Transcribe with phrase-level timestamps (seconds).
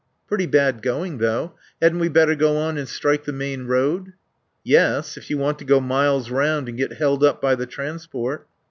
[0.27, 1.53] "Pretty bad going though.
[1.79, 4.13] Hadn't we better go on and strike the main road?"
[4.63, 8.47] "Yes, if you want to go miles round and get held up by the transport."